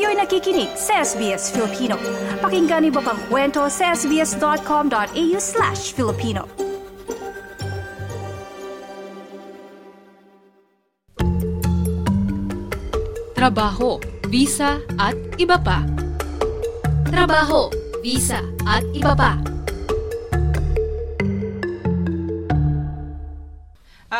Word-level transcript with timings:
Kayo'y 0.00 0.16
nakikinig 0.16 0.72
sa 0.80 1.04
SBS 1.04 1.52
Filipino. 1.52 2.00
Pakinggan 2.40 2.88
niyo 2.88 3.04
pa 3.04 3.12
ang 3.12 3.20
kwento 3.28 3.68
sa 3.68 3.92
sbs.com.au 3.92 5.36
slash 5.36 5.92
Filipino. 5.92 6.48
Trabaho, 13.36 14.00
visa 14.24 14.80
at 14.96 15.20
iba 15.36 15.60
pa. 15.60 15.84
Trabaho, 17.04 17.68
visa 18.00 18.40
at 18.64 18.88
iba 18.96 19.12
pa. 19.12 19.49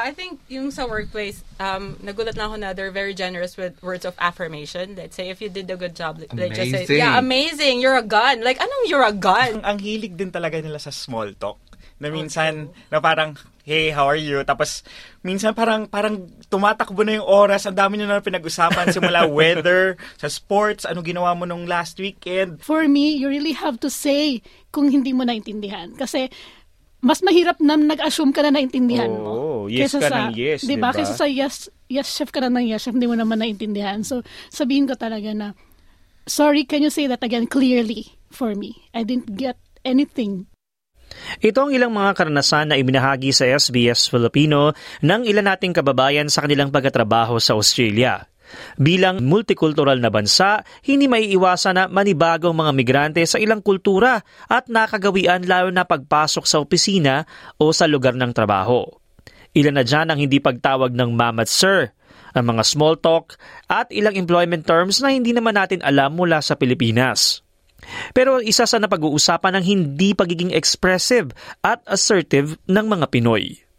Uh, 0.00 0.08
I 0.08 0.12
think 0.16 0.40
yung 0.48 0.72
sa 0.72 0.88
workplace, 0.88 1.44
um, 1.60 1.96
nagulat 2.00 2.36
na 2.36 2.48
ako 2.48 2.56
na 2.56 2.72
they're 2.72 2.94
very 2.94 3.12
generous 3.12 3.56
with 3.60 3.76
words 3.84 4.08
of 4.08 4.16
affirmation. 4.16 4.96
Let's 4.96 5.16
say 5.16 5.28
if 5.28 5.44
you 5.44 5.52
did 5.52 5.68
a 5.68 5.76
good 5.76 5.92
job, 5.92 6.24
they 6.32 6.48
just 6.48 6.72
say, 6.72 6.88
Amazing. 6.88 6.96
yeah, 6.96 7.18
amazing, 7.20 7.74
you're 7.84 8.00
a 8.00 8.06
gun. 8.06 8.40
Like, 8.40 8.56
anong 8.56 8.84
you're 8.88 9.04
a 9.04 9.12
gun? 9.12 9.60
ang, 9.60 9.76
ang 9.76 9.78
hilig 9.78 10.16
din 10.16 10.32
talaga 10.32 10.56
nila 10.62 10.80
sa 10.80 10.88
small 10.88 11.36
talk. 11.36 11.60
Na 12.00 12.08
minsan, 12.08 12.72
na 12.88 12.96
parang, 12.96 13.36
hey, 13.60 13.92
how 13.92 14.08
are 14.08 14.16
you? 14.16 14.40
Tapos, 14.40 14.80
minsan 15.20 15.52
parang, 15.52 15.84
parang 15.84 16.32
tumatakbo 16.48 17.04
na 17.04 17.20
yung 17.20 17.28
oras. 17.28 17.68
Ang 17.68 17.76
dami 17.76 18.00
nyo 18.00 18.08
na 18.08 18.24
pinag-usapan. 18.24 18.88
Simula 18.96 19.28
weather, 19.28 20.00
sa 20.16 20.32
sports, 20.32 20.88
ano 20.88 21.04
ginawa 21.04 21.36
mo 21.36 21.44
nung 21.44 21.68
last 21.68 22.00
weekend. 22.00 22.56
for 22.64 22.88
me, 22.88 23.20
you 23.20 23.28
really 23.28 23.52
have 23.52 23.76
to 23.84 23.92
say 23.92 24.40
kung 24.72 24.88
hindi 24.88 25.12
mo 25.12 25.28
naintindihan. 25.28 25.92
Kasi 25.92 26.32
mas 27.00 27.24
mahirap 27.24 27.56
na 27.64 27.80
nag-assume 27.80 28.32
ka 28.32 28.44
na 28.44 28.52
naintindihan 28.52 29.08
mo. 29.08 29.32
Oo, 29.32 29.72
yes 29.72 29.96
Kesa 29.96 29.98
ka 30.04 30.08
sa, 30.08 30.18
ng 30.28 30.36
yes, 30.36 30.60
di 30.68 30.76
ba? 30.76 30.92
di 30.92 31.00
ba? 31.00 31.00
Kesa 31.00 31.14
sa 31.16 31.26
yes, 31.26 31.72
yes 31.88 32.08
chef 32.08 32.28
ka 32.28 32.44
na 32.44 32.52
ng 32.52 32.68
yes 32.68 32.84
chef, 32.84 32.94
hindi 32.94 33.08
mo 33.08 33.16
naman 33.16 33.40
naintindihan. 33.40 34.04
So, 34.04 34.20
sabihin 34.52 34.84
ko 34.84 34.94
talaga 35.00 35.32
na, 35.32 35.56
sorry, 36.28 36.68
can 36.68 36.84
you 36.84 36.92
say 36.92 37.08
that 37.08 37.24
again 37.24 37.48
clearly 37.48 38.20
for 38.28 38.52
me? 38.52 38.76
I 38.92 39.08
didn't 39.08 39.32
get 39.32 39.56
anything. 39.82 40.46
Ito 41.42 41.66
ang 41.66 41.72
ilang 41.74 41.90
mga 41.90 42.14
karanasan 42.14 42.70
na 42.70 42.78
ibinahagi 42.78 43.34
sa 43.34 43.42
SBS 43.42 44.06
Filipino 44.06 44.70
ng 45.02 45.26
ilan 45.26 45.50
nating 45.50 45.74
kababayan 45.74 46.30
sa 46.30 46.46
kanilang 46.46 46.70
pagkatrabaho 46.70 47.42
sa 47.42 47.58
Australia. 47.58 48.29
Bilang 48.80 49.22
multikultural 49.24 49.98
na 49.98 50.08
bansa, 50.08 50.64
hindi 50.86 51.06
maiiwasan 51.06 51.74
na 51.76 51.84
manibagong 51.86 52.54
mga 52.54 52.72
migrante 52.72 53.22
sa 53.26 53.36
ilang 53.36 53.60
kultura 53.60 54.22
at 54.48 54.70
nakagawian 54.70 55.44
lalo 55.44 55.68
na 55.70 55.86
pagpasok 55.86 56.44
sa 56.46 56.58
opisina 56.58 57.28
o 57.60 57.70
sa 57.70 57.84
lugar 57.90 58.16
ng 58.16 58.32
trabaho. 58.34 58.86
Ilan 59.54 59.76
na 59.78 59.84
dyan 59.84 60.08
ang 60.10 60.18
hindi 60.22 60.38
pagtawag 60.38 60.94
ng 60.94 61.10
ma'am 61.14 61.42
at 61.42 61.50
sir, 61.50 61.90
ang 62.30 62.54
mga 62.54 62.62
small 62.62 62.94
talk 62.98 63.34
at 63.66 63.90
ilang 63.90 64.14
employment 64.14 64.62
terms 64.62 65.02
na 65.02 65.10
hindi 65.10 65.34
naman 65.34 65.58
natin 65.58 65.82
alam 65.82 66.14
mula 66.14 66.38
sa 66.38 66.54
Pilipinas. 66.54 67.42
Pero 68.14 68.38
isa 68.38 68.68
sa 68.68 68.78
napag-uusapan 68.78 69.58
ang 69.58 69.64
hindi 69.64 70.12
pagiging 70.12 70.52
expressive 70.54 71.32
at 71.64 71.82
assertive 71.88 72.60
ng 72.68 72.86
mga 72.86 73.06
Pinoy. 73.10 73.69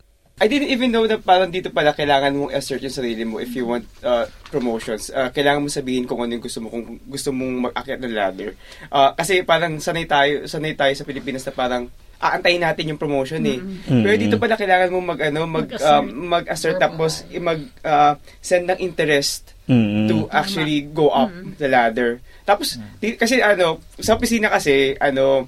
I 0.42 0.50
didn't 0.50 0.70
even 0.70 0.90
know 0.90 1.06
na 1.06 1.22
parang 1.22 1.48
dito 1.48 1.70
pala 1.70 1.94
kailangan 1.94 2.34
mong 2.34 2.52
assert 2.52 2.82
yung 2.82 2.90
sarili 2.92 3.22
mo 3.22 3.38
if 3.38 3.54
you 3.54 3.62
want 3.64 3.86
uh, 4.02 4.26
promotions. 4.50 5.08
Uh, 5.08 5.30
kailangan 5.30 5.62
mo 5.62 5.70
sabihin 5.70 6.04
kung 6.04 6.18
ano 6.18 6.34
yung 6.34 6.42
gusto 6.42 6.58
mo, 6.58 6.68
kung 6.68 6.98
gusto 7.00 7.30
mong 7.30 7.70
mag-akyat 7.70 8.02
ng 8.02 8.10
ladder. 8.12 8.58
Uh, 8.90 9.14
kasi 9.14 9.42
parang 9.42 9.78
sanay 9.78 10.04
tayo, 10.04 10.44
sanay 10.46 10.74
tayo 10.74 10.90
sa 10.92 11.06
Pilipinas 11.06 11.46
na 11.46 11.54
parang 11.54 11.86
aantayin 12.18 12.58
natin 12.60 12.86
yung 12.88 12.98
promotion 12.98 13.42
eh. 13.44 13.62
Pero 13.84 14.14
dito 14.16 14.38
pala 14.38 14.54
kailangan 14.54 14.90
mo 14.90 15.02
mag 15.04 15.22
ano 15.24 15.42
mag 15.44 15.66
Mag-assert. 15.68 15.90
um, 15.92 16.06
mag-assert 16.28 16.78
tapos 16.80 17.12
i- 17.28 17.38
mag 17.40 17.58
uh, 17.82 18.14
send 18.40 18.66
ng 18.68 18.80
interest 18.80 19.54
Mm. 19.66 20.06
to 20.06 20.16
actually 20.30 20.84
go 20.84 21.08
up 21.10 21.32
the 21.56 21.66
ladder. 21.66 22.18
Tapos 22.44 22.76
di, 22.98 23.16
kasi 23.16 23.40
ano 23.40 23.80
sa 23.96 24.14
opisina 24.14 24.50
kasi 24.50 24.98
ano 24.98 25.48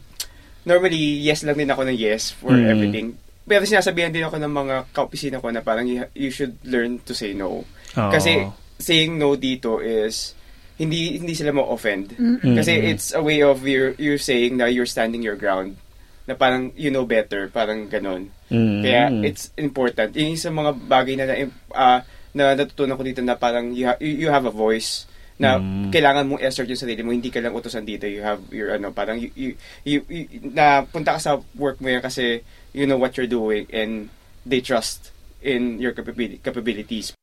normally 0.63 1.19
yes 1.19 1.43
lang 1.43 1.57
din 1.57 1.67
ako 1.67 1.83
ng 1.83 1.97
yes 1.97 2.31
for 2.31 2.53
Mm. 2.53 2.69
everything. 2.69 3.07
Pero 3.43 3.67
sinasabihan 3.67 4.11
din 4.11 4.23
ako 4.23 4.39
ng 4.39 4.53
mga 4.53 4.75
kaopisina 4.95 5.43
ko 5.43 5.51
na 5.51 5.59
parang 5.59 5.83
you, 5.83 6.07
you 6.15 6.31
should 6.31 6.55
learn 6.63 6.99
to 7.03 7.11
say 7.11 7.35
no. 7.35 7.67
Oo. 7.99 8.11
Kasi 8.11 8.47
saying 8.79 9.19
no 9.19 9.35
dito 9.35 9.83
is 9.83 10.35
hindi 10.79 11.19
hindi 11.19 11.35
sila 11.35 11.53
mo 11.53 11.69
offend. 11.69 12.15
Mm. 12.17 12.55
Kasi 12.57 12.71
it's 12.73 13.13
a 13.13 13.21
way 13.21 13.43
of 13.43 13.61
you 13.67 13.93
you 13.99 14.17
saying 14.17 14.57
na 14.57 14.71
you're 14.71 14.89
standing 14.89 15.21
your 15.21 15.37
ground. 15.37 15.77
Na 16.23 16.39
parang 16.39 16.71
you 16.79 16.87
know 16.87 17.03
better, 17.03 17.51
parang 17.51 17.91
ganon. 17.91 18.31
Mm. 18.47 18.79
Kaya 18.81 19.03
it's 19.27 19.51
important. 19.59 20.15
Yun 20.15 20.33
yung 20.33 20.41
sa 20.41 20.51
mga 20.51 20.71
bagay 20.87 21.13
na 21.19 21.25
na, 21.27 21.35
ah, 21.75 21.99
na 22.33 22.57
natutunan 22.57 22.97
ko 22.97 23.03
dito 23.05 23.21
na 23.21 23.37
parang 23.37 23.75
you, 23.75 23.85
ha- 23.85 24.01
you, 24.01 24.31
have 24.33 24.49
a 24.49 24.55
voice 24.55 25.05
na 25.37 25.61
Mm. 25.61 25.93
kailangan 25.93 26.25
mong 26.25 26.41
assert 26.41 26.65
yung 26.65 26.79
sarili 26.79 27.01
mo 27.05 27.13
hindi 27.13 27.29
ka 27.29 27.41
lang 27.41 27.53
utosan 27.53 27.85
dito 27.85 28.05
you 28.05 28.21
have 28.21 28.41
your 28.53 28.73
ano 28.73 28.89
parang 28.93 29.17
you, 29.17 29.29
you, 29.33 29.49
you, 29.85 29.99
you- 30.09 30.29
na 30.53 30.85
punta 30.85 31.17
ka 31.17 31.19
sa 31.21 31.37
work 31.57 31.77
mo 31.81 31.89
yan 31.89 32.01
kasi 32.01 32.41
you 32.73 32.85
know 32.89 32.97
what 32.97 33.15
you're 33.15 33.29
doing 33.29 33.69
and 33.71 34.09
they 34.45 34.59
trust 34.59 35.13
in 35.41 35.79
your 35.79 35.93
capabili- 35.93 36.41
capabilities 36.41 37.13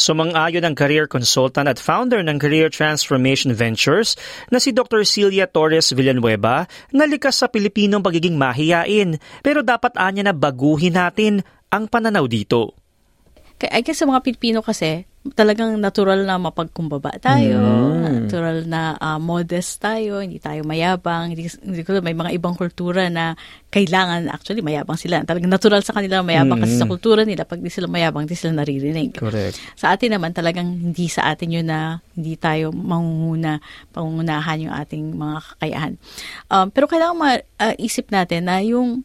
Sumang-ayon 0.00 0.64
ang 0.64 0.72
career 0.72 1.04
consultant 1.04 1.68
at 1.68 1.76
founder 1.76 2.24
ng 2.24 2.40
Career 2.40 2.72
Transformation 2.72 3.52
Ventures 3.52 4.16
na 4.48 4.56
si 4.56 4.72
Dr. 4.72 5.04
Celia 5.04 5.44
Torres 5.44 5.92
Villanueva 5.92 6.64
na 6.96 7.04
likas 7.04 7.44
sa 7.44 7.46
Pilipinong 7.52 8.00
pagiging 8.00 8.40
mahiyain 8.40 9.20
pero 9.44 9.60
dapat 9.60 9.92
anya 10.00 10.32
na 10.32 10.34
baguhin 10.34 10.96
natin 10.96 11.44
ang 11.68 11.84
pananaw 11.92 12.24
dito. 12.24 12.72
Kaya 13.60 13.76
I 13.76 13.84
guess 13.84 14.00
sa 14.00 14.08
mga 14.08 14.24
Pilipino 14.24 14.64
kasi, 14.64 15.04
talagang 15.20 15.76
natural 15.76 16.24
na 16.24 16.40
mapagkumbaba 16.40 17.12
tayo, 17.20 17.60
natural 18.00 18.64
na 18.64 18.96
ah, 18.96 19.20
modest 19.20 19.76
tayo, 19.76 20.24
hindi 20.24 20.40
tayo 20.40 20.64
mayabang, 20.64 21.36
hindi, 21.36 21.44
hindi 21.60 21.84
ko 21.84 22.00
may 22.00 22.16
mga 22.16 22.40
ibang 22.40 22.56
kultura 22.56 23.12
na 23.12 23.36
kailangan, 23.68 24.32
actually 24.32 24.64
mayabang 24.64 24.96
sila. 24.96 25.20
Talagang 25.28 25.52
natural 25.52 25.84
sa 25.84 25.92
kanila 25.92 26.24
mayabang 26.24 26.64
kasi 26.64 26.80
sa 26.80 26.88
kultura 26.88 27.28
nila, 27.28 27.44
pag 27.44 27.60
di 27.60 27.68
sila 27.68 27.84
mayabang, 27.84 28.24
di 28.24 28.32
sila 28.32 28.64
naririnig. 28.64 29.20
Correct. 29.20 29.60
Sa 29.76 29.92
atin 29.92 30.16
naman, 30.16 30.32
talagang 30.32 30.66
hindi 30.66 31.06
sa 31.12 31.28
atin 31.28 31.52
yun 31.52 31.68
na 31.68 32.00
hindi 32.16 32.40
tayo 32.40 32.72
mangunguna, 32.72 33.60
pangungunahan 33.92 34.72
yung 34.72 34.74
ating 34.74 35.04
mga 35.20 35.36
kakayahan. 35.52 35.92
Um, 36.48 36.72
pero 36.72 36.88
kailangan 36.88 37.44
maisip 37.60 38.08
natin 38.08 38.48
na 38.48 38.64
yung 38.64 39.04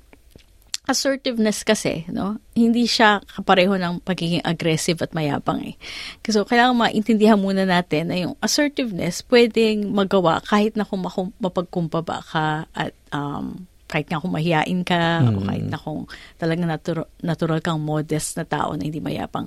assertiveness 0.86 1.66
kasi, 1.66 2.06
no, 2.10 2.38
hindi 2.54 2.86
siya 2.86 3.22
kapareho 3.26 3.76
ng 3.76 4.06
pagiging 4.06 4.46
aggressive 4.46 5.02
at 5.02 5.12
mayabang 5.12 5.74
eh. 5.74 5.76
So, 6.30 6.46
kailangan 6.46 6.78
maintindihan 6.78 7.42
muna 7.42 7.66
natin 7.66 8.10
na 8.10 8.18
yung 8.18 8.34
assertiveness 8.40 9.26
pwedeng 9.28 9.92
magawa 9.92 10.42
kahit 10.46 10.78
na 10.78 10.86
kung 10.86 11.04
mapagkumbaba 11.42 12.22
ka 12.26 12.70
at 12.72 12.94
um, 13.12 13.68
kahit 13.86 14.10
nga 14.10 14.18
kung 14.18 14.34
mahihain 14.34 14.82
ka 14.82 15.22
o 15.30 15.46
kahit 15.46 15.68
na 15.70 15.78
kung 15.78 16.10
talagang 16.42 16.66
natural, 16.66 17.06
natural 17.22 17.62
kang 17.62 17.78
modest 17.78 18.34
na 18.34 18.46
tao 18.46 18.74
na 18.74 18.90
hindi 18.90 18.98
mayabang. 18.98 19.46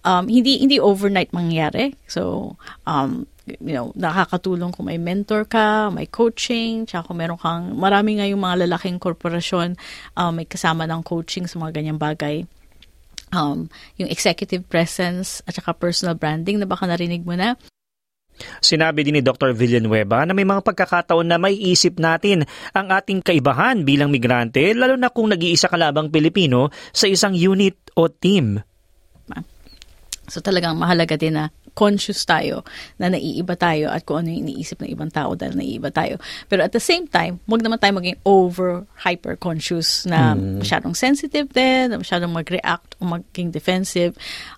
Um, 0.00 0.24
hindi 0.24 0.56
hindi 0.56 0.80
overnight 0.80 1.36
mangyayari. 1.36 1.92
So, 2.08 2.56
um, 2.88 3.28
you 3.46 3.76
know, 3.76 3.92
nakakatulong 3.92 4.72
kung 4.72 4.88
may 4.88 4.96
mentor 4.96 5.44
ka, 5.44 5.92
may 5.92 6.08
coaching, 6.08 6.88
tsaka 6.88 7.12
kung 7.12 7.20
meron 7.20 7.36
kang, 7.36 7.76
marami 7.76 8.16
nga 8.16 8.26
yung 8.28 8.40
mga 8.40 8.64
lalaking 8.64 8.96
korporasyon, 8.96 9.76
um, 10.16 10.32
may 10.32 10.48
kasama 10.48 10.88
ng 10.88 11.04
coaching 11.04 11.44
sa 11.44 11.60
mga 11.60 11.80
ganyang 11.80 12.00
bagay. 12.00 12.48
Um, 13.34 13.68
yung 13.98 14.08
executive 14.08 14.64
presence 14.70 15.42
at 15.44 15.58
saka 15.58 15.74
personal 15.74 16.16
branding 16.16 16.62
na 16.62 16.68
baka 16.70 16.88
narinig 16.88 17.26
mo 17.26 17.36
na. 17.36 17.58
Sinabi 18.58 19.06
din 19.06 19.18
ni 19.18 19.22
Dr. 19.22 19.54
Villanueva 19.54 20.26
na 20.26 20.34
may 20.34 20.42
mga 20.42 20.66
pagkakataon 20.66 21.26
na 21.26 21.38
may 21.38 21.54
isip 21.54 22.02
natin 22.02 22.42
ang 22.74 22.90
ating 22.90 23.22
kaibahan 23.22 23.86
bilang 23.86 24.10
migrante 24.10 24.74
lalo 24.74 24.98
na 24.98 25.06
kung 25.06 25.30
nag-iisa 25.30 25.70
ka 25.70 25.78
labang 25.78 26.10
Pilipino 26.10 26.74
sa 26.90 27.06
isang 27.06 27.30
unit 27.30 27.94
o 27.94 28.10
team. 28.10 28.58
So 30.24 30.40
talagang 30.40 30.80
mahalaga 30.80 31.20
din 31.20 31.36
na 31.36 31.52
conscious 31.74 32.22
tayo 32.22 32.62
na 32.96 33.10
naiiba 33.10 33.58
tayo 33.58 33.90
at 33.90 34.06
kung 34.06 34.22
ano 34.22 34.30
yung 34.30 34.46
iniisip 34.48 34.80
ng 34.80 34.90
ibang 34.94 35.10
tao 35.10 35.34
dahil 35.34 35.58
naiiba 35.58 35.90
tayo. 35.90 36.22
Pero 36.46 36.62
at 36.62 36.72
the 36.72 36.82
same 36.82 37.10
time, 37.10 37.42
huwag 37.50 37.60
naman 37.60 37.82
tayo 37.82 37.98
maging 37.98 38.18
over 38.22 38.86
hyper 39.02 39.34
conscious 39.34 40.06
na 40.06 40.38
masyadong 40.38 40.94
sensitive 40.94 41.50
din, 41.50 41.90
na 41.92 41.98
masyadong 41.98 42.30
mag-react 42.30 42.94
o 43.02 43.10
maging 43.10 43.50
defensive. 43.50 44.14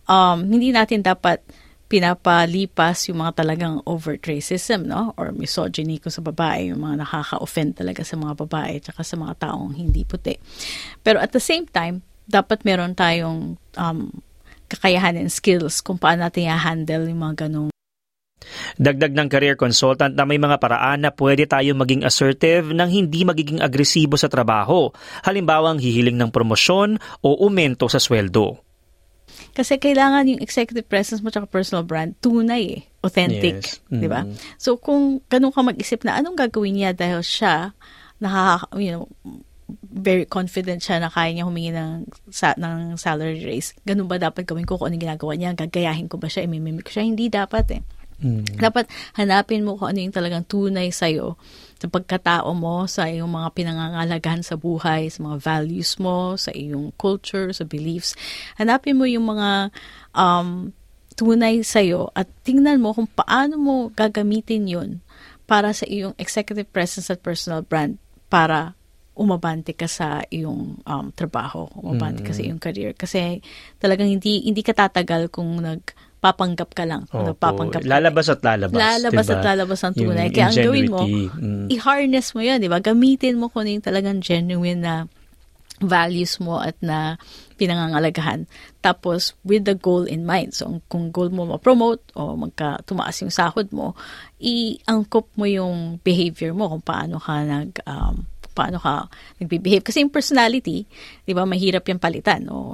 Um, 0.06 0.46
hindi 0.46 0.70
natin 0.70 1.00
dapat 1.00 1.40
pinapalipas 1.86 3.06
yung 3.06 3.22
mga 3.22 3.46
talagang 3.46 3.78
overt 3.86 4.26
racism, 4.26 4.90
no? 4.90 5.14
Or 5.14 5.30
misogyny 5.30 6.02
ko 6.02 6.10
sa 6.10 6.18
babae, 6.18 6.74
yung 6.74 6.82
mga 6.82 7.06
nakaka-offend 7.06 7.78
talaga 7.78 8.02
sa 8.02 8.18
mga 8.18 8.34
babae 8.42 8.82
at 8.82 8.90
sa 8.90 9.16
mga 9.16 9.34
taong 9.38 9.70
hindi 9.78 10.02
puti. 10.02 10.34
Pero 11.06 11.22
at 11.22 11.30
the 11.30 11.42
same 11.42 11.70
time, 11.70 12.02
dapat 12.26 12.66
meron 12.66 12.98
tayong 12.98 13.54
um, 13.78 14.10
kakayahan 14.66 15.18
and 15.18 15.30
skills 15.32 15.80
kung 15.80 15.98
paano 15.98 16.26
natin 16.26 16.50
i-handle 16.50 17.06
yung 17.06 17.22
mga 17.22 17.46
ganong 17.46 17.70
Dagdag 18.76 19.16
ng 19.16 19.28
career 19.32 19.56
consultant 19.58 20.14
na 20.14 20.28
may 20.28 20.38
mga 20.38 20.60
paraan 20.60 21.02
na 21.02 21.10
pwede 21.10 21.48
tayo 21.48 21.72
maging 21.74 22.04
assertive 22.04 22.70
nang 22.70 22.92
hindi 22.92 23.24
magiging 23.24 23.58
agresibo 23.64 24.14
sa 24.14 24.30
trabaho, 24.30 24.92
halimbawang 25.24 25.80
hihiling 25.80 26.14
ng 26.20 26.30
promosyon 26.30 27.00
o 27.24 27.34
umento 27.42 27.88
sa 27.90 27.98
sweldo. 27.98 28.60
Kasi 29.56 29.80
kailangan 29.80 30.28
yung 30.28 30.44
executive 30.44 30.84
presence 30.86 31.24
mo 31.24 31.32
tsaka 31.32 31.48
personal 31.48 31.82
brand, 31.82 32.12
tunay 32.20 32.62
eh. 32.76 32.80
Authentic. 33.00 33.64
Yes. 33.64 33.80
Di 33.88 34.06
ba? 34.06 34.28
Mm. 34.28 34.36
So, 34.60 34.76
kung 34.76 35.24
ganun 35.32 35.52
ka 35.52 35.64
mag-isip 35.64 36.04
na 36.04 36.20
anong 36.20 36.36
gagawin 36.36 36.76
niya 36.76 36.90
dahil 36.92 37.24
siya, 37.24 37.72
nakaka, 38.20 38.68
you 38.76 38.92
know, 38.92 39.08
very 39.82 40.24
confident 40.26 40.78
siya 40.78 41.02
na 41.02 41.10
kaya 41.10 41.34
niya 41.34 41.46
humingi 41.46 41.74
ng, 41.74 42.06
sa, 42.30 42.54
ng 42.54 42.94
salary 42.94 43.42
raise. 43.42 43.74
Ganun 43.82 44.06
ba 44.06 44.18
dapat 44.18 44.46
gawin 44.46 44.62
ko 44.62 44.78
kung 44.78 44.94
anong 44.94 45.02
ginagawa 45.02 45.32
niya? 45.34 45.58
Gagayahin 45.58 46.06
ko 46.06 46.22
ba 46.22 46.30
siya? 46.30 46.46
Imimimik 46.46 46.86
ko 46.86 47.00
siya? 47.00 47.04
Hindi 47.04 47.26
dapat 47.26 47.66
eh. 47.74 47.82
Dapat 48.56 48.88
hanapin 49.20 49.60
mo 49.60 49.76
kung 49.76 49.92
ano 49.92 50.00
yung 50.00 50.14
talagang 50.14 50.48
tunay 50.48 50.88
sa'yo 50.88 51.36
sa 51.76 51.86
pagkatao 51.92 52.48
mo, 52.56 52.88
sa 52.88 53.04
iyong 53.04 53.28
mga 53.28 53.52
pinangangalagahan 53.52 54.40
sa 54.40 54.56
buhay, 54.56 55.12
sa 55.12 55.20
mga 55.20 55.36
values 55.44 56.00
mo, 56.00 56.32
sa 56.40 56.48
iyong 56.48 56.96
culture, 56.96 57.52
sa 57.52 57.68
beliefs. 57.68 58.16
Hanapin 58.56 58.96
mo 58.96 59.04
yung 59.04 59.28
mga 59.28 59.68
um, 60.16 60.72
tunay 61.12 61.60
sa'yo 61.60 62.08
at 62.16 62.24
tingnan 62.40 62.80
mo 62.80 62.96
kung 62.96 63.08
paano 63.08 63.60
mo 63.60 63.74
gagamitin 63.92 64.64
yun 64.64 64.90
para 65.44 65.76
sa 65.76 65.84
iyong 65.84 66.16
executive 66.16 66.68
presence 66.72 67.12
at 67.12 67.20
personal 67.20 67.60
brand 67.60 68.00
para 68.32 68.72
umabante 69.16 69.72
ka 69.72 69.88
sa 69.88 70.20
iyong 70.28 70.84
um, 70.84 71.06
trabaho, 71.16 71.66
umabante 71.80 72.20
ka 72.20 72.36
sa 72.36 72.44
iyong 72.44 72.60
career. 72.60 72.92
Kasi 72.92 73.40
talagang 73.80 74.12
hindi 74.12 74.44
hindi 74.44 74.60
ka 74.60 74.76
tatagal 74.76 75.32
kung 75.32 75.56
nagpapanggap 75.64 76.70
ka 76.76 76.84
lang. 76.84 77.08
Opo. 77.08 77.32
nagpapanggap 77.32 77.80
ka. 77.80 77.88
Lalabas 77.88 78.28
at 78.28 78.40
lalabas. 78.44 78.76
Lalabas 78.76 79.26
diba? 79.26 79.34
at 79.34 79.42
lalabas 79.42 79.80
ang 79.80 79.94
tunay. 79.96 80.28
Yung 80.28 80.34
Kaya 80.36 80.46
ang 80.52 80.58
gawin 80.60 80.86
mo, 80.92 81.00
mm. 81.02 81.66
i-harness 81.72 82.36
mo 82.36 82.40
yun, 82.44 82.60
di 82.60 82.68
ba? 82.68 82.78
Gamitin 82.84 83.40
mo 83.40 83.48
kung 83.48 83.64
ano 83.64 83.80
yung 83.80 83.86
talagang 83.88 84.20
genuine 84.20 84.84
na 84.84 84.94
values 85.80 86.40
mo 86.40 86.60
at 86.60 86.76
na 86.80 87.20
pinangangalagahan. 87.56 88.44
Tapos, 88.84 89.32
with 89.44 89.64
the 89.64 89.76
goal 89.76 90.04
in 90.04 90.28
mind. 90.28 90.52
So, 90.52 90.80
kung 90.92 91.08
goal 91.08 91.32
mo 91.32 91.48
ma-promote 91.48 92.04
o 92.16 92.36
magka 92.36 92.84
tumaas 92.84 93.16
yung 93.24 93.32
sahod 93.32 93.72
mo, 93.72 93.96
i-angkop 94.40 95.32
mo 95.36 95.48
yung 95.48 96.00
behavior 96.04 96.52
mo 96.52 96.68
kung 96.68 96.84
paano 96.84 97.16
ka 97.16 97.44
nag... 97.44 97.80
Um, 97.88 98.28
paano 98.56 98.80
ka 98.80 99.12
nagbe-behave. 99.36 99.84
Kasi 99.84 100.00
yung 100.00 100.08
personality, 100.08 100.88
di 101.28 101.32
ba, 101.36 101.44
mahirap 101.44 101.84
yung 101.92 102.00
palitan. 102.00 102.48
No? 102.48 102.72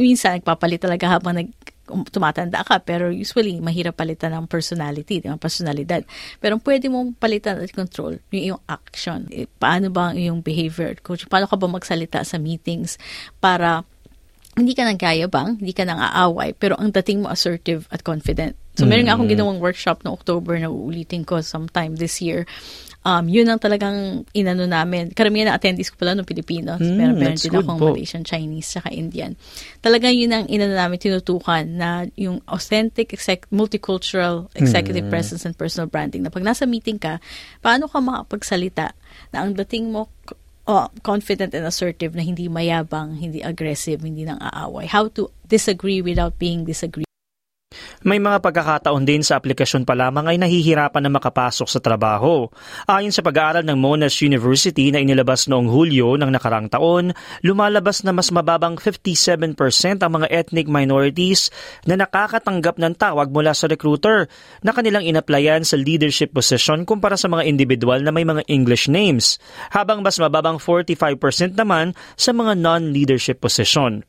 Minsan, 0.00 0.40
nagpapalit 0.40 0.80
talaga 0.80 1.12
habang 1.12 1.36
nag, 1.36 1.52
um, 1.92 2.00
tumatanda 2.08 2.64
ka, 2.64 2.80
pero 2.80 3.12
usually, 3.12 3.60
mahirap 3.60 4.00
palitan 4.00 4.32
ng 4.32 4.48
personality, 4.48 5.20
di 5.20 5.28
ba, 5.28 5.36
personalidad. 5.36 6.00
Pero 6.40 6.56
pwede 6.64 6.88
mong 6.88 7.20
palitan 7.20 7.60
at 7.60 7.68
control 7.76 8.16
yung 8.32 8.56
iyong 8.56 8.62
action. 8.64 9.28
Eh, 9.28 9.44
paano 9.44 9.92
ba 9.92 10.10
ang 10.10 10.16
iyong 10.16 10.40
behavior? 10.40 10.96
Coach, 11.04 11.28
paano 11.28 11.44
ka 11.44 11.60
ba 11.60 11.68
magsalita 11.68 12.24
sa 12.24 12.40
meetings 12.40 12.96
para 13.36 13.84
hindi 14.52 14.76
ka 14.76 14.84
nang 14.84 15.00
gayabang, 15.00 15.56
hindi 15.60 15.72
ka 15.72 15.88
nang 15.88 15.96
aaway, 15.96 16.52
pero 16.52 16.76
ang 16.76 16.92
dating 16.92 17.24
mo 17.24 17.32
assertive 17.32 17.88
at 17.88 18.04
confident. 18.04 18.52
So, 18.76 18.84
meron 18.84 19.08
nga 19.08 19.16
akong 19.16 19.28
ginawang 19.28 19.60
workshop 19.60 20.04
no 20.04 20.16
October 20.16 20.56
na 20.56 20.72
uulitin 20.72 21.24
ko 21.24 21.40
sometime 21.44 21.96
this 21.96 22.20
year. 22.20 22.48
Um, 23.02 23.26
yun 23.26 23.50
ang 23.50 23.58
talagang 23.58 24.22
inano 24.30 24.62
namin. 24.62 25.10
Karamihan 25.10 25.50
na 25.50 25.58
attendees 25.58 25.90
ko 25.90 25.98
pala 25.98 26.14
ng 26.14 26.22
Pilipinos. 26.22 26.78
Mm, 26.78 26.96
pero 26.98 27.12
meron 27.18 27.38
din 27.38 27.54
akong 27.58 27.80
po. 27.82 27.90
Malaysian, 27.90 28.22
Chinese, 28.22 28.78
saka 28.78 28.94
Indian. 28.94 29.34
Talagang 29.82 30.14
yun 30.14 30.30
ang 30.30 30.46
inano 30.46 30.78
namin 30.78 31.02
tinutukan 31.02 31.66
na 31.66 32.06
yung 32.14 32.38
authentic, 32.46 33.10
exec- 33.10 33.50
multicultural 33.50 34.46
executive 34.54 35.10
presence 35.10 35.42
and 35.42 35.58
personal 35.58 35.90
branding. 35.90 36.22
Na 36.22 36.30
pag 36.30 36.46
nasa 36.46 36.62
meeting 36.62 37.02
ka, 37.02 37.18
paano 37.58 37.90
ka 37.90 37.98
makapagsalita 37.98 38.94
na 39.34 39.36
ang 39.42 39.58
dating 39.58 39.90
mo 39.90 40.06
oh, 40.66 40.86
confident 41.02 41.54
and 41.54 41.66
assertive 41.66 42.14
na 42.14 42.22
hindi 42.22 42.46
mayabang, 42.46 43.18
hindi 43.18 43.42
aggressive, 43.42 44.02
hindi 44.02 44.22
nang 44.22 44.38
aaway. 44.38 44.86
How 44.86 45.10
to 45.18 45.30
disagree 45.50 45.98
without 45.98 46.38
being 46.38 46.64
disagreed. 46.64 47.11
May 48.02 48.18
mga 48.18 48.42
pagkakataon 48.42 49.06
din 49.06 49.22
sa 49.22 49.38
aplikasyon 49.38 49.86
pa 49.86 49.94
lamang 49.94 50.26
ay 50.26 50.34
nahihirapan 50.34 51.06
na 51.06 51.10
makapasok 51.14 51.70
sa 51.70 51.78
trabaho. 51.78 52.50
Ayon 52.90 53.14
sa 53.14 53.22
pag-aaral 53.22 53.62
ng 53.62 53.78
Monash 53.78 54.26
University 54.26 54.90
na 54.90 54.98
inilabas 54.98 55.46
noong 55.46 55.70
Hulyo 55.70 56.18
ng 56.18 56.34
nakarang 56.34 56.66
taon, 56.66 57.14
lumalabas 57.46 58.02
na 58.02 58.10
mas 58.10 58.34
mababang 58.34 58.74
57% 58.74 59.54
ang 60.02 60.12
mga 60.18 60.26
ethnic 60.34 60.66
minorities 60.66 61.54
na 61.86 61.94
nakakatanggap 61.94 62.74
ng 62.82 62.98
tawag 62.98 63.30
mula 63.30 63.54
sa 63.54 63.70
recruiter 63.70 64.26
na 64.66 64.74
kanilang 64.74 65.06
inaplayan 65.06 65.62
sa 65.62 65.78
leadership 65.78 66.34
position 66.34 66.82
kumpara 66.82 67.14
sa 67.14 67.30
mga 67.30 67.46
individual 67.46 68.02
na 68.02 68.10
may 68.10 68.26
mga 68.26 68.42
English 68.50 68.90
names, 68.90 69.38
habang 69.70 70.02
mas 70.02 70.18
mababang 70.18 70.58
45% 70.58 71.54
naman 71.54 71.94
sa 72.18 72.34
mga 72.34 72.58
non-leadership 72.58 73.38
position. 73.38 74.02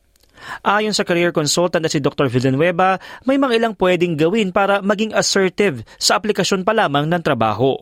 Ayon 0.64 0.96
sa 0.96 1.06
career 1.06 1.30
consultant 1.30 1.82
na 1.82 1.90
si 1.92 2.00
Dr. 2.00 2.28
Villanueva, 2.32 2.96
may 3.28 3.36
mga 3.36 3.60
ilang 3.60 3.74
pwedeng 3.76 4.16
gawin 4.16 4.50
para 4.50 4.80
maging 4.80 5.12
assertive 5.14 5.84
sa 5.96 6.16
aplikasyon 6.20 6.62
pa 6.62 6.72
lamang 6.72 7.08
ng 7.08 7.22
trabaho. 7.22 7.76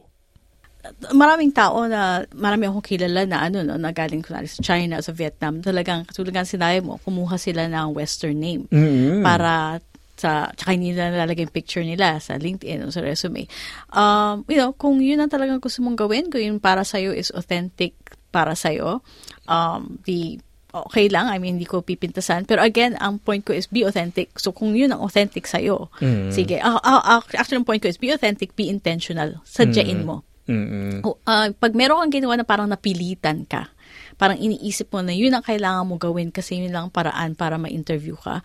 Maraming 1.15 1.55
tao 1.55 1.87
na, 1.87 2.27
marami 2.35 2.67
akong 2.67 2.83
kilala 2.83 3.23
na 3.23 3.47
ano, 3.47 3.63
no, 3.63 3.79
na 3.79 3.95
galing 3.95 4.19
kunwari 4.19 4.51
sa 4.51 4.67
China, 4.67 4.99
sa 4.99 5.15
Vietnam, 5.15 5.63
talagang, 5.63 6.03
katulad 6.03 6.35
nga 6.35 6.43
sinabi 6.43 6.83
mo, 6.83 6.99
kumuha 6.99 7.39
sila 7.39 7.71
ng 7.71 7.95
western 7.95 8.43
name 8.43 8.67
para 9.23 9.79
sa, 10.19 10.51
tsaka 10.55 10.75
hindi 10.75 10.95
nila 10.95 11.15
nalalagay 11.15 11.47
yung 11.47 11.55
picture 11.55 11.87
nila 11.87 12.19
sa 12.19 12.39
LinkedIn 12.39 12.83
o 12.83 12.91
sa 12.91 13.03
resume. 13.03 13.47
Um, 13.95 14.47
you 14.51 14.59
know, 14.59 14.75
kung 14.75 14.99
yun 14.99 15.23
ang 15.23 15.31
talagang 15.31 15.63
gusto 15.63 15.83
mong 15.87 15.99
gawin, 15.99 16.31
kung 16.31 16.43
yun 16.43 16.59
para 16.59 16.83
sa'yo 16.83 17.15
is 17.15 17.31
authentic 17.35 17.95
para 18.35 18.59
sa'yo, 18.59 19.03
um, 19.47 20.03
the 20.07 20.39
okay 20.73 21.07
lang. 21.13 21.29
I 21.29 21.37
mean, 21.37 21.61
hindi 21.61 21.69
ko 21.69 21.85
pipintasan. 21.85 22.49
Pero 22.49 22.65
again, 22.65 22.97
ang 22.99 23.21
point 23.21 23.45
ko 23.45 23.53
is 23.53 23.69
be 23.69 23.85
authentic. 23.85 24.35
So, 24.41 24.51
kung 24.51 24.73
yun 24.73 24.91
ang 24.91 25.05
authentic 25.05 25.45
sa'yo, 25.45 25.93
sige. 26.33 26.59
Ah, 26.65 26.81
ah, 26.81 27.01
ah, 27.05 27.21
actually, 27.37 27.61
ang 27.61 27.69
point 27.69 27.85
ko 27.85 27.93
is 27.93 28.01
be 28.01 28.11
authentic, 28.11 28.57
be 28.57 28.67
intentional. 28.73 29.39
Sadyain 29.45 30.03
mo. 30.09 30.25
O, 31.07 31.23
ah, 31.23 31.51
pag 31.55 31.73
meron 31.75 32.03
kang 32.07 32.19
ginawa 32.19 32.35
na 32.35 32.47
parang 32.47 32.67
napilitan 32.67 33.47
ka, 33.47 33.71
parang 34.17 34.39
iniisip 34.39 34.91
mo 34.93 35.01
na 35.01 35.15
yun 35.15 35.33
ang 35.33 35.45
kailangan 35.45 35.87
mo 35.87 35.97
gawin 35.99 36.31
kasi 36.31 36.59
yun 36.59 36.73
lang 36.73 36.89
ang 36.89 36.95
paraan 36.95 37.35
para 37.35 37.57
ma-interview 37.59 38.19
ka, 38.19 38.43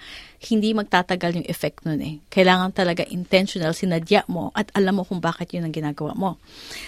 hindi 0.49 0.73
magtatagal 0.73 1.41
yung 1.41 1.47
effect 1.49 1.83
nun 1.85 2.01
eh. 2.01 2.15
Kailangan 2.29 2.73
talaga 2.73 3.03
intentional, 3.07 3.73
sinadya 3.73 4.25
mo 4.29 4.53
at 4.53 4.69
alam 4.73 5.01
mo 5.01 5.03
kung 5.05 5.21
bakit 5.21 5.53
yun 5.53 5.65
ang 5.65 5.73
ginagawa 5.73 6.13
mo. 6.13 6.41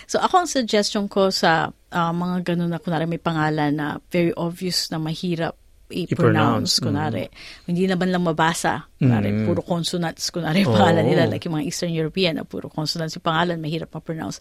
So 0.05 0.21
ako 0.21 0.45
ang 0.45 0.49
suggestion 0.49 1.05
ko 1.09 1.33
sa 1.33 1.73
ah, 1.93 2.13
mga 2.13 2.53
ganun 2.53 2.71
na 2.71 2.81
kunwari 2.81 3.09
may 3.09 3.21
pangalan 3.21 3.73
na 3.73 3.87
very 4.13 4.33
obvious 4.37 4.89
na 4.93 5.01
mahirap 5.01 5.57
I-pronounce. 5.89 6.77
kunwari. 6.79 7.25
Hindi 7.65 7.89
naman 7.89 8.13
lang 8.13 8.21
mabasa. 8.21 8.85
Kunwari, 9.01 9.33
puro 9.45 9.61
consonants, 9.65 10.29
kunwari 10.29 10.61
yung 10.61 10.77
pangalan 10.77 11.05
nila, 11.05 11.25
like 11.25 11.43
yung 11.49 11.57
mga 11.57 11.65
Eastern 11.65 11.93
European 11.93 12.37
na 12.37 12.45
puro 12.45 12.69
consonants 12.69 13.17
yung 13.17 13.25
pangalan, 13.25 13.57
mahirap 13.57 13.89
ma-pronounce. 13.89 14.37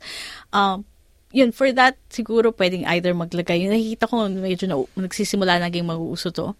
Um, 0.53 0.85
yun, 1.33 1.53
for 1.53 1.69
that, 1.73 1.97
siguro 2.09 2.53
pwedeng 2.57 2.85
either 2.89 3.13
maglagay. 3.13 3.65
Yung 3.65 3.73
nakikita 3.73 4.09
ko, 4.09 4.29
medyo 4.29 4.65
na, 4.69 4.77
nagsisimula 4.97 5.61
naging 5.61 5.89
mag-uuso 5.89 6.33
to. 6.33 6.53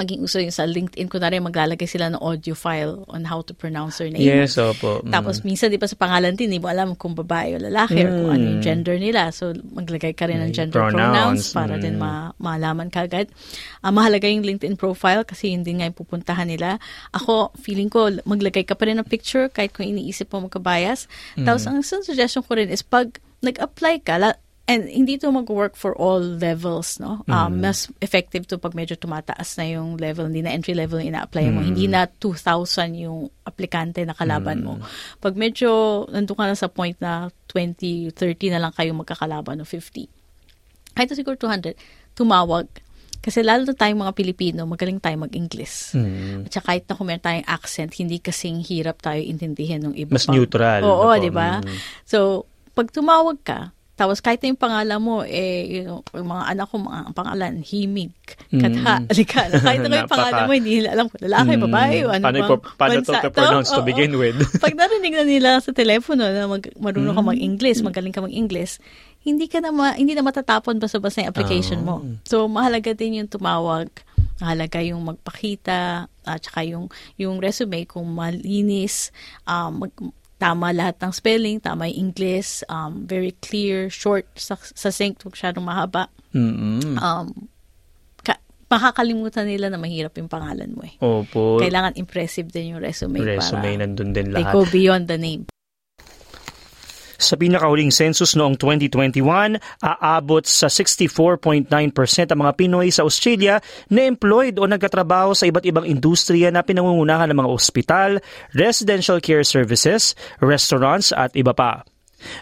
Maging 0.00 0.24
uso 0.24 0.40
yung 0.40 0.54
sa 0.54 0.64
LinkedIn, 0.64 1.12
kunwari 1.12 1.36
maglalagay 1.44 1.84
sila 1.84 2.08
ng 2.08 2.16
audio 2.24 2.56
file 2.56 3.04
on 3.12 3.28
how 3.28 3.44
to 3.44 3.52
pronounce 3.52 4.00
their 4.00 4.08
name. 4.08 4.24
Yes, 4.24 4.56
opo. 4.56 5.04
Mm. 5.04 5.12
Tapos 5.12 5.44
minsan 5.44 5.68
di 5.68 5.76
ba 5.76 5.84
sa 5.84 6.00
pangalan 6.00 6.32
din, 6.32 6.48
di 6.48 6.56
mo 6.56 6.72
alam 6.72 6.96
kung 6.96 7.12
babae 7.12 7.60
o 7.60 7.68
lalaki 7.68 8.00
or 8.00 8.08
kung 8.08 8.30
ano 8.32 8.44
yung 8.56 8.62
gender 8.64 8.96
nila. 8.96 9.28
So 9.28 9.52
maglagay 9.52 10.16
ka 10.16 10.24
rin 10.24 10.40
ng 10.40 10.56
gender 10.56 10.80
pronouns, 10.80 10.96
pronouns, 10.96 11.44
para 11.52 11.76
mm. 11.76 11.82
din 11.84 11.94
ma- 12.00 12.32
malaman 12.40 12.88
kagad. 12.88 13.28
Ah, 13.84 13.92
mahalaga 13.92 14.24
yung 14.24 14.40
LinkedIn 14.40 14.80
profile 14.80 15.28
kasi 15.28 15.52
yun 15.52 15.60
din 15.60 15.84
nga 15.84 15.86
yung 15.92 15.98
pupuntahan 16.00 16.48
nila. 16.48 16.80
Ako, 17.12 17.52
feeling 17.60 17.92
ko, 17.92 18.08
maglagay 18.24 18.64
ka 18.64 18.72
pa 18.72 18.88
rin 18.88 18.96
ng 18.96 19.04
picture 19.04 19.52
kahit 19.52 19.76
kung 19.76 19.84
iniisip 19.84 20.32
mo 20.32 20.48
magkabayas. 20.48 21.04
Tapos 21.36 21.68
ang 21.68 21.84
suggestion 21.84 22.40
ko 22.40 22.56
rin 22.56 22.72
is 22.72 22.80
pag 22.80 23.20
nag-apply 23.44 24.04
ka, 24.04 24.16
la- 24.16 24.40
and 24.70 24.86
hindi 24.86 25.18
to 25.18 25.28
mag-work 25.28 25.74
for 25.74 25.92
all 25.92 26.22
levels, 26.22 26.96
no? 26.96 27.26
Um, 27.26 27.58
Mas 27.58 27.90
effective 27.98 28.46
to 28.46 28.56
pag 28.56 28.72
medyo 28.72 28.94
tumataas 28.94 29.58
na 29.58 29.66
yung 29.66 29.98
level, 29.98 30.30
hindi 30.30 30.40
na 30.40 30.54
entry 30.54 30.72
level 30.72 31.02
yung 31.02 31.10
ina-apply 31.10 31.50
mo. 31.50 31.60
Hindi 31.60 31.90
na 31.90 32.06
2,000 32.06 32.94
yung 33.02 33.26
aplikante 33.42 34.06
na 34.06 34.14
kalaban 34.14 34.62
mo. 34.62 34.78
Pag 35.18 35.34
medyo 35.34 35.68
nandun 36.06 36.38
ka 36.38 36.46
na 36.46 36.54
sa 36.54 36.70
point 36.70 36.94
na 36.98 37.28
20, 37.50 38.14
30 38.14 38.54
na 38.54 38.62
lang 38.62 38.70
kayo 38.70 38.94
magkakalaban 38.94 39.58
o 39.58 39.66
50. 39.66 40.06
Kahit 40.94 41.10
siguro 41.12 41.34
200, 41.34 41.74
tumawag. 42.14 42.70
Kasi 43.20 43.44
lalo 43.44 43.68
na 43.68 43.76
tayong 43.76 44.00
mga 44.00 44.16
Pilipino, 44.16 44.64
magaling 44.64 44.96
tayo 44.96 45.18
mag-English. 45.18 45.92
At 46.46 46.50
saka 46.50 46.72
kahit 46.72 46.84
na 46.88 46.96
kung 46.96 47.04
meron 47.04 47.20
tayong 47.20 47.44
accent, 47.44 47.90
hindi 47.92 48.16
kasing 48.16 48.64
hirap 48.64 49.04
tayo 49.04 49.20
intindihin 49.20 49.84
ng 49.84 49.94
iba 49.98 50.16
Mas 50.16 50.24
pang- 50.24 50.38
neutral. 50.38 50.80
Oo, 50.80 51.10
Ano 51.10 51.20
di 51.20 51.28
ba? 51.28 51.60
mm. 51.60 52.08
So, 52.08 52.48
pag 52.72 52.88
tumawag 52.88 53.44
ka, 53.44 53.76
tapos 54.00 54.24
kahit 54.24 54.40
yung 54.40 54.56
pangalan 54.56 54.96
mo, 54.96 55.20
eh, 55.28 55.84
yung, 55.84 56.00
yung 56.16 56.28
mga 56.32 56.44
anak 56.56 56.66
ko, 56.72 56.80
mga 56.80 57.00
ang 57.04 57.12
pangalan, 57.12 57.52
himig, 57.60 58.16
katha, 58.48 59.04
alikala. 59.04 59.60
Kahit 59.60 59.84
na 59.84 60.00
yung 60.00 60.12
pangalan 60.16 60.42
mo, 60.48 60.52
hindi 60.56 60.72
nila 60.80 60.96
alam 60.96 61.12
kung 61.12 61.20
lalaki, 61.20 61.52
Mm. 61.52 61.64
babae, 61.68 61.96
o 62.00 62.08
ano 62.08 62.24
Paano 62.24 62.38
bang 62.40 62.48
ipo- 62.48 62.64
paano 62.80 62.98
to 63.04 63.12
bansa 63.12 63.28
pronounce 63.28 63.68
to 63.76 63.82
begin 63.84 64.16
with? 64.16 64.40
Pag 64.64 64.72
narinig 64.72 65.12
na 65.12 65.24
nila 65.28 65.50
sa 65.60 65.76
telepono 65.76 66.24
na 66.24 66.48
mag, 66.48 66.64
marunong 66.80 67.12
Mm. 67.12 67.20
ka 67.20 67.30
mag-English, 67.36 67.78
magaling 67.84 68.14
ka 68.16 68.24
mag-English, 68.24 68.80
hindi 69.20 69.52
ka 69.52 69.60
na 69.60 69.68
ma, 69.68 69.92
hindi 69.92 70.16
na 70.16 70.24
matatapon 70.24 70.80
basta-basta 70.80 71.20
yung 71.20 71.28
application 71.28 71.84
mo. 71.84 72.00
Oh. 72.00 72.16
So 72.24 72.48
mahalaga 72.48 72.96
din 72.96 73.20
yung 73.20 73.28
tumawag 73.28 73.92
Mahalaga 74.40 74.80
yung 74.80 75.04
magpakita 75.04 76.08
at 76.24 76.40
saka 76.40 76.64
yung 76.64 76.88
yung 77.20 77.44
resume 77.44 77.84
kung 77.84 78.08
malinis, 78.08 79.12
um, 79.44 79.84
mag, 79.84 79.92
tama 80.40 80.72
lahat 80.72 80.96
ng 81.04 81.12
spelling, 81.12 81.60
tama 81.60 81.84
yung 81.92 82.08
English, 82.08 82.64
um, 82.72 83.04
very 83.04 83.36
clear, 83.44 83.92
short, 83.92 84.24
sa, 84.40 84.56
succinct, 84.56 85.20
huwag 85.20 85.36
masyadong 85.36 85.68
mahaba. 85.68 86.08
Mm-mm. 86.32 86.96
Um, 86.96 87.52
ka, 88.24 88.40
makakalimutan 88.72 89.44
nila 89.44 89.68
na 89.68 89.76
mahirap 89.76 90.16
yung 90.16 90.32
pangalan 90.32 90.72
mo 90.72 90.80
eh. 90.88 90.96
Opo. 91.04 91.60
Kailangan 91.60 92.00
impressive 92.00 92.48
din 92.48 92.72
yung 92.72 92.80
resume, 92.80 93.20
resume 93.20 93.76
para 93.76 93.84
nandun 93.84 94.16
din 94.16 94.32
they 94.32 94.40
lahat. 94.40 94.56
go 94.56 94.64
beyond 94.72 95.04
the 95.12 95.20
name. 95.20 95.44
Sa 97.20 97.36
pinakahuling 97.36 97.92
census 97.92 98.32
noong 98.32 98.56
2021, 98.56 99.60
aabot 99.84 100.40
sa 100.48 100.72
64.9% 100.72 101.68
ang 102.32 102.40
mga 102.40 102.52
Pinoy 102.56 102.88
sa 102.88 103.04
Australia 103.04 103.60
na 103.92 104.08
employed 104.08 104.56
o 104.56 104.64
nagkatrabaho 104.64 105.36
sa 105.36 105.44
iba't 105.44 105.68
ibang 105.68 105.84
industriya 105.84 106.48
na 106.48 106.64
pinangungunahan 106.64 107.28
ng 107.28 107.44
mga 107.44 107.52
ospital, 107.52 108.10
residential 108.56 109.20
care 109.20 109.44
services, 109.44 110.16
restaurants 110.40 111.12
at 111.12 111.36
iba 111.36 111.52
pa. 111.52 111.84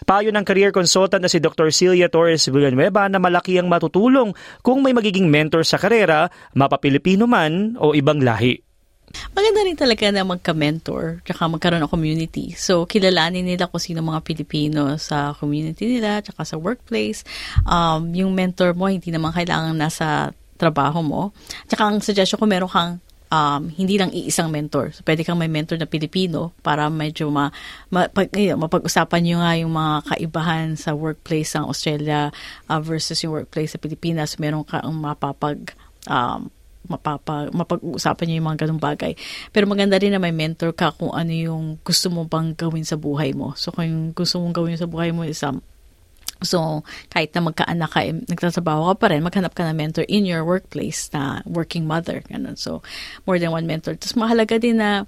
Payo 0.07 0.31
ng 0.31 0.47
career 0.47 0.71
consultant 0.71 1.23
na 1.23 1.31
si 1.31 1.43
Dr. 1.43 1.75
Celia 1.75 2.07
Torres 2.07 2.47
Villanueva 2.47 3.11
na 3.11 3.19
malaki 3.19 3.59
ang 3.59 3.67
matutulong 3.67 4.31
kung 4.63 4.83
may 4.87 4.95
magiging 4.95 5.27
mentor 5.27 5.67
sa 5.67 5.79
karera, 5.79 6.31
mapa-Pilipino 6.55 7.27
man 7.27 7.75
o 7.83 7.95
ibang 7.99 8.23
lahi. 8.23 8.68
Maganda 9.39 9.63
rin 9.63 9.79
talaga 9.79 10.11
na 10.11 10.27
magka-mentor 10.27 11.23
tsaka 11.23 11.47
magkaroon 11.47 11.87
ng 11.87 11.95
community. 11.95 12.59
So, 12.59 12.91
kilalanin 12.91 13.47
nila 13.47 13.71
kung 13.71 13.79
sino 13.79 14.03
mga 14.03 14.27
Pilipino 14.27 14.99
sa 14.99 15.31
community 15.31 15.87
nila 15.87 16.19
tsaka 16.19 16.43
sa 16.43 16.59
workplace. 16.59 17.23
Um, 17.63 18.11
yung 18.19 18.35
mentor 18.35 18.75
mo, 18.75 18.91
hindi 18.91 19.15
naman 19.15 19.31
kailangan 19.31 19.79
nasa 19.79 20.35
trabaho 20.59 21.07
mo. 21.07 21.31
Tsaka 21.71 21.87
ang 21.87 22.03
suggestion 22.03 22.43
ko, 22.43 22.51
meron 22.51 22.67
kang 22.67 22.99
um, 23.31 23.71
hindi 23.79 23.95
lang 23.95 24.11
iisang 24.11 24.51
mentor. 24.51 24.91
So, 24.91 25.07
pwede 25.07 25.23
kang 25.23 25.39
may 25.39 25.47
mentor 25.47 25.79
na 25.79 25.87
Pilipino 25.87 26.51
para 26.67 26.91
medyo 26.91 27.31
ma, 27.31 27.55
ma, 27.95 28.11
pag, 28.11 28.35
yun, 28.35 28.59
mapag-usapan 28.59 29.23
nyo 29.23 29.37
nga 29.39 29.53
yung 29.55 29.71
mga 29.71 29.95
kaibahan 30.19 30.75
sa 30.75 30.99
workplace 30.99 31.55
ng 31.55 31.63
Australia 31.63 32.35
uh, 32.67 32.83
versus 32.83 33.23
yung 33.23 33.39
workplace 33.39 33.79
sa 33.79 33.79
Pilipinas. 33.79 34.35
Meron 34.43 34.67
kang 34.67 34.91
mapapag 34.99 35.79
um, 36.11 36.51
mapapa, 36.89 37.53
mapag-uusapan 37.53 38.25
niyo 38.27 38.37
yung 38.43 38.49
mga 38.49 38.61
ganung 38.67 38.83
bagay. 38.83 39.13
Pero 39.53 39.69
maganda 39.69 40.01
rin 40.01 40.17
na 40.17 40.21
may 40.21 40.33
mentor 40.33 40.73
ka 40.73 40.97
kung 40.97 41.13
ano 41.13 41.31
yung 41.31 41.79
gusto 41.85 42.09
mo 42.09 42.25
bang 42.25 42.57
gawin 42.57 42.85
sa 42.85 42.97
buhay 42.97 43.37
mo. 43.37 43.55
So, 43.55 43.71
kung 43.71 44.17
gusto 44.17 44.41
mong 44.41 44.57
gawin 44.57 44.81
sa 44.81 44.89
buhay 44.89 45.13
mo 45.13 45.23
is 45.23 45.41
um, 45.45 45.61
So, 46.39 46.87
kahit 47.11 47.35
na 47.35 47.43
magkaanak 47.43 47.91
ka, 47.91 48.01
eh, 48.07 48.15
nagtatrabaho 48.15 48.95
ka 48.95 49.03
pa 49.03 49.07
rin, 49.11 49.27
maghanap 49.27 49.59
ka 49.59 49.67
ng 49.67 49.75
mentor 49.75 50.07
in 50.07 50.23
your 50.23 50.47
workplace 50.47 51.11
na 51.11 51.43
working 51.43 51.83
mother. 51.83 52.23
Ganun. 52.31 52.55
So, 52.55 52.79
more 53.27 53.43
than 53.43 53.51
one 53.51 53.67
mentor. 53.67 53.99
Tapos, 53.99 54.15
mahalaga 54.15 54.55
din 54.63 54.79
na, 54.79 55.03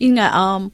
yun 0.00 0.16
nga, 0.16 0.32
um, 0.32 0.72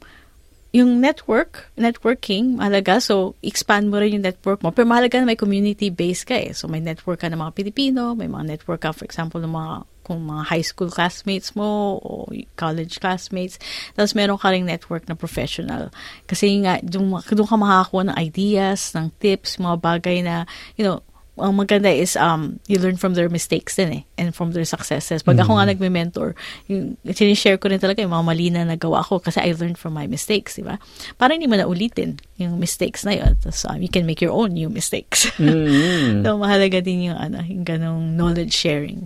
yung 0.71 1.03
network, 1.03 1.67
networking, 1.75 2.55
mahalaga. 2.55 3.03
So, 3.03 3.35
expand 3.43 3.91
mo 3.91 3.99
rin 3.99 4.19
yung 4.19 4.25
network 4.27 4.63
mo. 4.63 4.71
Pero 4.71 4.87
mahalaga 4.87 5.19
na 5.19 5.27
may 5.27 5.39
community-based 5.39 6.23
ka 6.27 6.39
eh. 6.39 6.55
So, 6.55 6.71
may 6.71 6.79
network 6.79 7.23
ka 7.23 7.27
ng 7.27 7.39
mga 7.39 7.55
Pilipino, 7.55 8.15
may 8.15 8.31
mga 8.31 8.55
network 8.55 8.87
ka, 8.87 8.95
for 8.95 9.03
example, 9.03 9.43
ng 9.43 9.51
mga 9.51 9.73
kung 10.07 10.23
mga 10.23 10.47
high 10.47 10.63
school 10.63 10.87
classmates 10.87 11.51
mo 11.51 11.99
o 11.99 12.31
college 12.55 13.03
classmates. 13.03 13.59
Tapos 13.91 14.15
meron 14.15 14.39
ka 14.39 14.55
ring 14.55 14.63
network 14.63 15.03
na 15.11 15.19
professional. 15.19 15.91
Kasi 16.23 16.63
nga, 16.63 16.79
doon, 16.79 17.19
doon 17.19 17.49
ka 17.51 17.57
makakakuha 17.59 18.03
ng 18.07 18.17
ideas, 18.17 18.95
ng 18.95 19.11
tips, 19.19 19.59
mga 19.59 19.75
bagay 19.83 20.23
na, 20.23 20.47
you 20.79 20.87
know, 20.87 21.03
ang 21.37 21.53
maganda 21.53 21.93
is 21.93 22.17
um, 22.17 22.57
you 22.65 22.81
learn 22.81 22.97
from 22.97 23.13
their 23.13 23.29
mistakes 23.29 23.77
din 23.77 24.01
eh, 24.01 24.03
and 24.17 24.33
from 24.33 24.57
their 24.57 24.65
successes. 24.65 25.21
Pag 25.21 25.37
ako 25.37 25.61
nga 25.61 25.69
nagme-mentor, 25.69 26.33
yung 26.65 26.97
sinishare 27.13 27.61
ko 27.61 27.69
rin 27.69 27.77
talaga 27.77 28.01
yung 28.01 28.13
mga 28.13 28.25
mali 28.25 28.49
na 28.49 28.65
nagawa 28.65 29.05
ko 29.05 29.21
kasi 29.21 29.37
I 29.37 29.53
learned 29.53 29.77
from 29.77 29.93
my 29.93 30.09
mistakes, 30.09 30.57
di 30.57 30.65
ba? 30.65 30.81
Para 31.21 31.37
hindi 31.37 31.45
mo 31.45 31.53
na 31.53 31.69
ulitin 31.69 32.17
yung 32.41 32.57
mistakes 32.57 33.05
na 33.05 33.13
yun. 33.13 33.37
Tapos 33.37 33.69
um, 33.69 33.77
you 33.77 33.89
can 33.89 34.09
make 34.09 34.21
your 34.21 34.33
own 34.33 34.57
new 34.57 34.69
mistakes. 34.69 35.29
Mm. 35.37 36.21
so, 36.25 36.41
mahalaga 36.41 36.81
din 36.81 37.13
yung, 37.13 37.17
ano, 37.17 37.45
yung 37.45 37.61
ganong 37.61 38.17
knowledge 38.17 38.57
sharing. 38.57 39.05